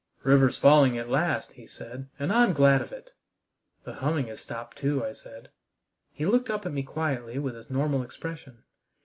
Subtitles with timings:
[0.23, 3.11] "River's falling at last," he said, "and I'm glad of it."
[3.83, 5.51] "The humming has stopped too," I said.
[6.11, 8.63] He looked up at me quietly with his normal expression.